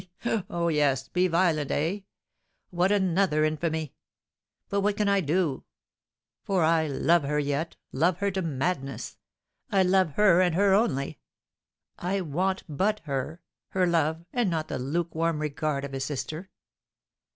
"Oh, 0.49 0.69
yes, 0.69 1.09
be 1.09 1.27
violent, 1.27 1.69
eh? 1.69 1.99
What, 2.71 2.91
another 2.91 3.45
infamy? 3.45 3.93
But 4.67 4.81
what 4.81 4.97
can 4.97 5.07
I 5.07 5.21
do? 5.21 5.63
For 6.41 6.63
I 6.63 6.87
love 6.87 7.21
her 7.21 7.37
yet, 7.37 7.75
love 7.91 8.17
her 8.17 8.31
to 8.31 8.41
madness! 8.41 9.19
I 9.71 9.83
love 9.83 10.13
her 10.13 10.41
and 10.41 10.55
her 10.55 10.73
only! 10.73 11.19
I 11.99 12.21
want 12.21 12.63
but 12.67 13.01
her, 13.01 13.43
her 13.67 13.85
love, 13.85 14.25
and 14.33 14.49
not 14.49 14.69
the 14.69 14.79
lukewarm 14.79 15.37
regard 15.37 15.85
of 15.85 15.93
a 15.93 15.99
sister. 15.99 16.49